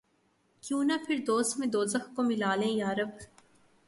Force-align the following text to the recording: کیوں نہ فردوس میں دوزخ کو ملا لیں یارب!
کیوں 0.63 0.83
نہ 0.83 0.93
فردوس 1.07 1.57
میں 1.57 1.67
دوزخ 1.67 2.07
کو 2.15 2.23
ملا 2.23 2.55
لیں 2.55 2.73
یارب! 2.77 3.09